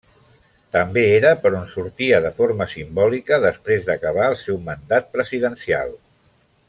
[0.75, 5.95] També era per on sortia de forma simbòlica després d'acabar el seu mandat presidencial.